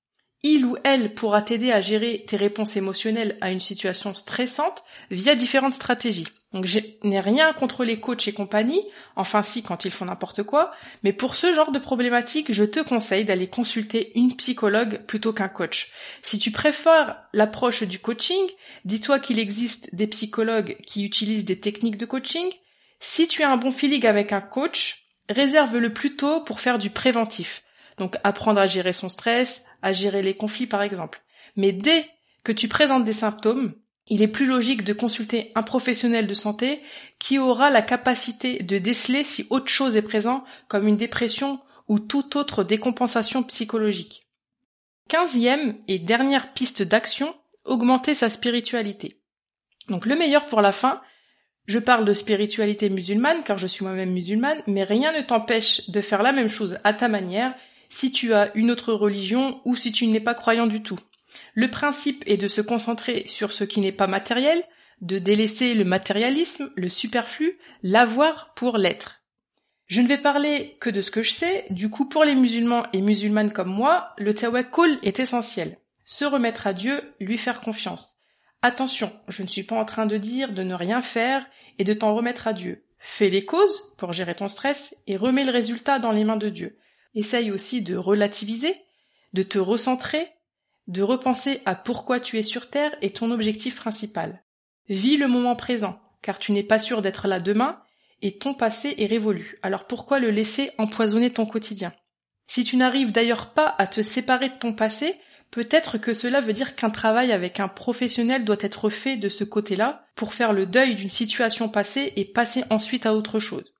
il 0.43 0.65
ou 0.65 0.77
elle 0.83 1.13
pourra 1.13 1.41
t'aider 1.41 1.71
à 1.71 1.81
gérer 1.81 2.25
tes 2.27 2.35
réponses 2.35 2.75
émotionnelles 2.75 3.37
à 3.41 3.51
une 3.51 3.59
situation 3.59 4.15
stressante 4.15 4.83
via 5.11 5.35
différentes 5.35 5.75
stratégies. 5.75 6.27
Donc 6.53 6.65
je 6.65 6.79
n'ai 7.03 7.19
rien 7.21 7.53
contre 7.53 7.85
les 7.85 7.99
coachs 7.99 8.27
et 8.27 8.33
compagnie, 8.33 8.81
enfin 9.15 9.41
si 9.41 9.63
quand 9.63 9.85
ils 9.85 9.91
font 9.91 10.05
n'importe 10.05 10.43
quoi, 10.43 10.73
mais 11.01 11.13
pour 11.13 11.35
ce 11.37 11.53
genre 11.53 11.71
de 11.71 11.79
problématique, 11.79 12.51
je 12.51 12.65
te 12.65 12.81
conseille 12.81 13.23
d'aller 13.23 13.47
consulter 13.47 14.11
une 14.15 14.35
psychologue 14.35 14.99
plutôt 15.07 15.31
qu'un 15.31 15.47
coach. 15.47 15.91
Si 16.23 16.39
tu 16.39 16.51
préfères 16.51 17.17
l'approche 17.31 17.83
du 17.83 17.99
coaching, 17.99 18.45
dis-toi 18.83 19.19
qu'il 19.19 19.39
existe 19.39 19.95
des 19.95 20.07
psychologues 20.07 20.75
qui 20.85 21.05
utilisent 21.05 21.45
des 21.45 21.59
techniques 21.59 21.97
de 21.97 22.05
coaching. 22.05 22.49
Si 22.99 23.29
tu 23.29 23.43
as 23.43 23.51
un 23.51 23.57
bon 23.57 23.71
feeling 23.71 24.05
avec 24.05 24.33
un 24.33 24.41
coach, 24.41 25.05
réserve-le 25.29 25.93
plutôt 25.93 26.41
pour 26.41 26.59
faire 26.59 26.79
du 26.79 26.89
préventif. 26.89 27.63
Donc 27.97 28.17
apprendre 28.23 28.59
à 28.59 28.67
gérer 28.67 28.93
son 28.93 29.07
stress, 29.07 29.63
à 29.81 29.93
gérer 29.93 30.21
les 30.21 30.35
conflits 30.35 30.67
par 30.67 30.81
exemple. 30.81 31.21
Mais 31.55 31.71
dès 31.71 32.05
que 32.43 32.51
tu 32.51 32.67
présentes 32.67 33.05
des 33.05 33.13
symptômes, 33.13 33.73
il 34.07 34.21
est 34.21 34.27
plus 34.27 34.45
logique 34.45 34.83
de 34.83 34.93
consulter 34.93 35.51
un 35.55 35.63
professionnel 35.63 36.27
de 36.27 36.33
santé 36.33 36.81
qui 37.19 37.37
aura 37.37 37.69
la 37.69 37.81
capacité 37.81 38.63
de 38.63 38.77
déceler 38.77 39.23
si 39.23 39.45
autre 39.49 39.69
chose 39.69 39.95
est 39.95 40.01
présent 40.01 40.43
comme 40.67 40.87
une 40.87 40.97
dépression 40.97 41.59
ou 41.87 41.99
toute 41.99 42.35
autre 42.35 42.63
décompensation 42.63 43.43
psychologique. 43.43 44.27
Quinzième 45.07 45.75
et 45.87 45.99
dernière 45.99 46.53
piste 46.53 46.83
d'action, 46.83 47.35
augmenter 47.65 48.13
sa 48.15 48.29
spiritualité. 48.29 49.21
Donc 49.89 50.05
le 50.05 50.15
meilleur 50.15 50.45
pour 50.47 50.61
la 50.61 50.71
fin, 50.71 51.01
je 51.67 51.79
parle 51.79 52.05
de 52.05 52.13
spiritualité 52.13 52.89
musulmane 52.89 53.43
car 53.43 53.57
je 53.57 53.67
suis 53.67 53.83
moi-même 53.83 54.13
musulmane, 54.13 54.63
mais 54.67 54.83
rien 54.83 55.11
ne 55.11 55.21
t'empêche 55.21 55.89
de 55.89 56.01
faire 56.01 56.23
la 56.23 56.31
même 56.31 56.49
chose 56.49 56.79
à 56.83 56.93
ta 56.93 57.07
manière 57.07 57.53
si 57.91 58.11
tu 58.11 58.33
as 58.33 58.51
une 58.55 58.71
autre 58.71 58.93
religion 58.93 59.61
ou 59.65 59.75
si 59.75 59.91
tu 59.91 60.07
n'es 60.07 60.19
pas 60.19 60.33
croyant 60.33 60.65
du 60.65 60.81
tout. 60.81 60.97
Le 61.53 61.69
principe 61.69 62.23
est 62.25 62.37
de 62.37 62.47
se 62.47 62.61
concentrer 62.61 63.25
sur 63.27 63.51
ce 63.51 63.63
qui 63.63 63.79
n'est 63.79 63.91
pas 63.91 64.07
matériel, 64.07 64.63
de 65.01 65.19
délaisser 65.19 65.73
le 65.73 65.85
matérialisme, 65.85 66.71
le 66.75 66.89
superflu, 66.89 67.59
l'avoir 67.83 68.53
pour 68.55 68.77
l'être. 68.77 69.21
Je 69.87 69.99
ne 70.01 70.07
vais 70.07 70.17
parler 70.17 70.77
que 70.79 70.89
de 70.89 71.01
ce 71.01 71.11
que 71.11 71.21
je 71.21 71.31
sais, 71.31 71.65
du 71.69 71.89
coup 71.89 72.07
pour 72.07 72.23
les 72.23 72.35
musulmans 72.35 72.85
et 72.93 73.01
musulmanes 73.01 73.51
comme 73.51 73.73
moi, 73.73 74.13
le 74.17 74.33
tawakkul 74.33 74.99
est 75.03 75.19
essentiel. 75.19 75.77
Se 76.05 76.23
remettre 76.23 76.67
à 76.67 76.73
Dieu, 76.73 77.13
lui 77.19 77.37
faire 77.37 77.61
confiance. 77.61 78.15
Attention, 78.61 79.11
je 79.27 79.43
ne 79.43 79.47
suis 79.47 79.63
pas 79.63 79.75
en 79.75 79.85
train 79.85 80.05
de 80.05 80.17
dire 80.17 80.53
de 80.53 80.63
ne 80.63 80.75
rien 80.75 81.01
faire 81.01 81.45
et 81.77 81.83
de 81.83 81.93
t'en 81.93 82.15
remettre 82.15 82.47
à 82.47 82.53
Dieu. 82.53 82.85
Fais 82.99 83.29
les 83.29 83.43
causes 83.43 83.93
pour 83.97 84.13
gérer 84.13 84.35
ton 84.35 84.47
stress 84.47 84.95
et 85.07 85.17
remets 85.17 85.45
le 85.45 85.51
résultat 85.51 85.99
dans 85.99 86.11
les 86.11 86.23
mains 86.23 86.37
de 86.37 86.49
Dieu. 86.49 86.77
Essaye 87.15 87.51
aussi 87.51 87.81
de 87.81 87.95
relativiser, 87.95 88.75
de 89.33 89.43
te 89.43 89.57
recentrer, 89.57 90.27
de 90.87 91.01
repenser 91.01 91.61
à 91.65 91.75
pourquoi 91.75 92.19
tu 92.19 92.37
es 92.37 92.43
sur 92.43 92.69
Terre 92.69 92.95
et 93.01 93.11
ton 93.11 93.31
objectif 93.31 93.75
principal. 93.75 94.43
Vis 94.89 95.17
le 95.17 95.27
moment 95.27 95.55
présent, 95.55 95.99
car 96.21 96.39
tu 96.39 96.51
n'es 96.51 96.63
pas 96.63 96.79
sûr 96.79 97.01
d'être 97.01 97.27
là 97.27 97.39
demain, 97.39 97.81
et 98.21 98.37
ton 98.37 98.53
passé 98.53 98.95
est 98.97 99.05
révolu. 99.05 99.57
Alors 99.61 99.85
pourquoi 99.85 100.19
le 100.19 100.31
laisser 100.31 100.71
empoisonner 100.77 101.31
ton 101.31 101.45
quotidien? 101.45 101.93
Si 102.47 102.63
tu 102.63 102.75
n'arrives 102.75 103.11
d'ailleurs 103.11 103.53
pas 103.53 103.73
à 103.77 103.87
te 103.87 104.01
séparer 104.01 104.49
de 104.49 104.57
ton 104.57 104.73
passé, 104.73 105.15
peut-être 105.51 105.97
que 105.97 106.13
cela 106.13 106.41
veut 106.41 106.53
dire 106.53 106.75
qu'un 106.75 106.89
travail 106.89 107.31
avec 107.31 107.59
un 107.59 107.67
professionnel 107.67 108.45
doit 108.45 108.57
être 108.59 108.89
fait 108.89 109.17
de 109.17 109.29
ce 109.29 109.43
côté-là 109.43 110.05
pour 110.15 110.33
faire 110.33 110.53
le 110.53 110.65
deuil 110.65 110.95
d'une 110.95 111.09
situation 111.09 111.69
passée 111.69 112.13
et 112.15 112.25
passer 112.25 112.63
ensuite 112.69 113.05
à 113.05 113.15
autre 113.15 113.39
chose. 113.39 113.73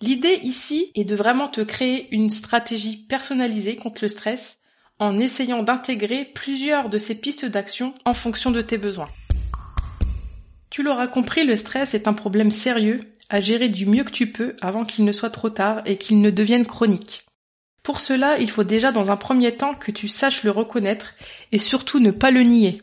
L'idée 0.00 0.40
ici 0.42 0.90
est 0.94 1.04
de 1.04 1.14
vraiment 1.14 1.48
te 1.48 1.60
créer 1.60 2.08
une 2.14 2.30
stratégie 2.30 3.06
personnalisée 3.06 3.76
contre 3.76 4.02
le 4.02 4.08
stress 4.08 4.58
en 4.98 5.18
essayant 5.18 5.62
d'intégrer 5.62 6.24
plusieurs 6.24 6.88
de 6.88 6.98
ces 6.98 7.14
pistes 7.14 7.44
d'action 7.44 7.94
en 8.04 8.14
fonction 8.14 8.50
de 8.50 8.62
tes 8.62 8.78
besoins. 8.78 9.08
Tu 10.70 10.82
l'auras 10.82 11.06
compris, 11.06 11.44
le 11.44 11.56
stress 11.56 11.94
est 11.94 12.08
un 12.08 12.12
problème 12.12 12.50
sérieux 12.50 13.12
à 13.28 13.40
gérer 13.40 13.68
du 13.68 13.86
mieux 13.86 14.04
que 14.04 14.10
tu 14.10 14.30
peux 14.32 14.56
avant 14.60 14.84
qu'il 14.84 15.04
ne 15.04 15.12
soit 15.12 15.30
trop 15.30 15.50
tard 15.50 15.82
et 15.86 15.96
qu'il 15.96 16.20
ne 16.20 16.30
devienne 16.30 16.66
chronique. 16.66 17.26
Pour 17.84 18.00
cela, 18.00 18.38
il 18.38 18.50
faut 18.50 18.64
déjà 18.64 18.92
dans 18.92 19.10
un 19.10 19.16
premier 19.16 19.56
temps 19.56 19.74
que 19.74 19.92
tu 19.92 20.08
saches 20.08 20.42
le 20.42 20.50
reconnaître 20.50 21.14
et 21.52 21.58
surtout 21.58 22.00
ne 22.00 22.10
pas 22.10 22.30
le 22.30 22.42
nier. 22.42 22.82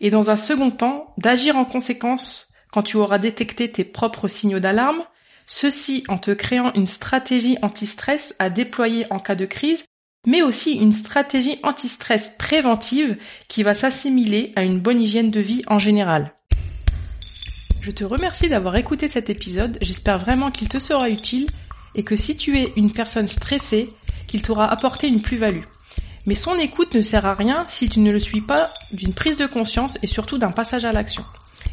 Et 0.00 0.10
dans 0.10 0.30
un 0.30 0.36
second 0.36 0.70
temps, 0.70 1.14
d'agir 1.18 1.56
en 1.56 1.64
conséquence 1.64 2.48
quand 2.70 2.82
tu 2.82 2.96
auras 2.96 3.18
détecté 3.18 3.72
tes 3.72 3.84
propres 3.84 4.28
signaux 4.28 4.60
d'alarme, 4.60 5.02
ceci 5.46 6.04
en 6.08 6.18
te 6.18 6.30
créant 6.30 6.72
une 6.74 6.86
stratégie 6.86 7.58
anti-stress 7.62 8.34
à 8.38 8.50
déployer 8.50 9.06
en 9.10 9.18
cas 9.20 9.34
de 9.34 9.46
crise 9.46 9.84
mais 10.26 10.42
aussi 10.42 10.72
une 10.72 10.92
stratégie 10.92 11.58
anti-stress 11.62 12.34
préventive 12.36 13.16
qui 13.48 13.62
va 13.62 13.74
s'assimiler 13.74 14.52
à 14.56 14.64
une 14.64 14.80
bonne 14.80 15.00
hygiène 15.00 15.30
de 15.30 15.40
vie 15.40 15.62
en 15.68 15.78
général. 15.78 16.34
Je 17.80 17.92
te 17.92 18.04
remercie 18.04 18.48
d'avoir 18.48 18.76
écouté 18.76 19.06
cet 19.06 19.30
épisode, 19.30 19.78
j'espère 19.80 20.18
vraiment 20.18 20.50
qu'il 20.50 20.68
te 20.68 20.80
sera 20.80 21.08
utile 21.08 21.46
et 21.94 22.02
que 22.02 22.16
si 22.16 22.36
tu 22.36 22.58
es 22.58 22.72
une 22.76 22.92
personne 22.92 23.28
stressée, 23.28 23.88
qu'il 24.26 24.42
t'aura 24.42 24.70
apporté 24.70 25.06
une 25.06 25.22
plus-value. 25.22 25.62
Mais 26.26 26.34
son 26.34 26.56
écoute 26.56 26.94
ne 26.94 27.02
sert 27.02 27.24
à 27.24 27.34
rien 27.34 27.64
si 27.68 27.88
tu 27.88 28.00
ne 28.00 28.10
le 28.10 28.18
suis 28.18 28.40
pas 28.40 28.74
d'une 28.92 29.14
prise 29.14 29.36
de 29.36 29.46
conscience 29.46 29.96
et 30.02 30.08
surtout 30.08 30.38
d'un 30.38 30.50
passage 30.50 30.84
à 30.84 30.90
l'action. 30.90 31.24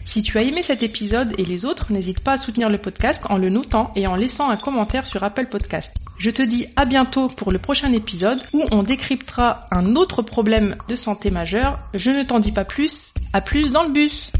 Si 0.05 0.22
tu 0.22 0.38
as 0.38 0.43
aimé 0.43 0.62
cet 0.63 0.83
épisode 0.83 1.33
et 1.38 1.45
les 1.45 1.65
autres, 1.65 1.91
n'hésite 1.91 2.19
pas 2.19 2.33
à 2.33 2.38
soutenir 2.38 2.69
le 2.69 2.77
podcast 2.77 3.24
en 3.29 3.38
le 3.38 3.50
notant 3.50 3.91
et 3.95 4.07
en 4.07 4.15
laissant 4.15 4.50
un 4.50 4.57
commentaire 4.57 5.07
sur 5.07 5.24
Apple 5.24 5.48
Podcast. 5.48 5.95
Je 6.17 6.29
te 6.29 6.41
dis 6.41 6.67
à 6.75 6.86
bientôt 6.86 7.27
pour 7.27 7.51
le 7.51 7.60
prochain 7.60 7.91
épisode 7.91 8.41
où 8.53 8.63
on 8.72 8.83
décryptera 8.83 9.62
un 9.72 9.95
autre 9.95 10.22
problème 10.22 10.75
de 10.88 10.95
santé 10.95 11.31
majeur. 11.31 11.79
Je 11.93 12.12
ne 12.12 12.24
t'en 12.24 12.39
dis 12.39 12.51
pas 12.51 12.65
plus. 12.65 13.13
À 13.33 13.41
plus 13.41 13.72
dans 13.72 13.83
le 13.83 13.91
bus. 13.91 14.31